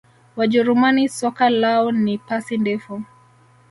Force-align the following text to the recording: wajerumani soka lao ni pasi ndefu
wajerumani 0.35 1.09
soka 1.09 1.49
lao 1.49 1.91
ni 1.91 2.17
pasi 2.17 2.57
ndefu 2.57 3.01